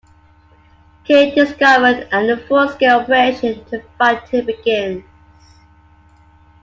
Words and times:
Cain 1.03 1.29
is 1.29 1.35
discovered, 1.51 2.07
and 2.11 2.27
a 2.31 2.35
full 2.47 2.67
scale 2.69 3.01
operation 3.01 3.63
to 3.65 3.83
find 3.99 4.17
him 4.29 4.47
begins. 4.47 5.03